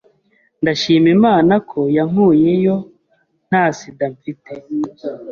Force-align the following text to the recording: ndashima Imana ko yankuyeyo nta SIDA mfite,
ndashima 0.61 1.07
Imana 1.17 1.53
ko 1.69 1.79
yankuyeyo 1.95 2.75
nta 3.47 3.63
SIDA 3.77 4.05
mfite, 4.15 4.53